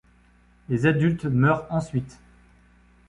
Les 0.67 0.87
adultes 0.87 1.25
meurent 1.25 1.67
ensuite. 1.69 2.19